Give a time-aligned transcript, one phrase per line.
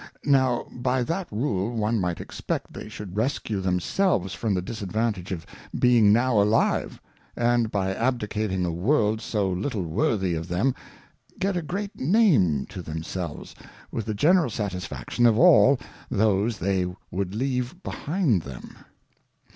[0.25, 5.45] Now by that rule one might expect they should rescue themselves from the disadvantage of
[5.77, 6.99] being now alive;
[7.35, 10.73] and by abdicating a World so little worthy of them,
[11.37, 13.53] get a great Name to themselves,
[13.91, 15.79] with the general satisfaction of all
[16.09, 18.77] those they would leave behind them.